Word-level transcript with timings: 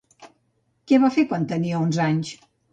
Què 0.93 0.99
va 1.05 1.13
fer 1.19 1.27
quan 1.33 1.47
tenia 1.53 1.85
onze 1.85 2.05
anys? 2.11 2.37